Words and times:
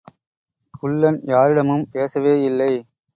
குள்ளன் 0.73 1.19
யாரிடமும் 1.23 1.83
பேசவேயில்லை. 1.93 2.71